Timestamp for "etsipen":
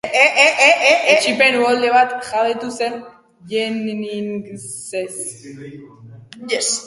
1.13-1.57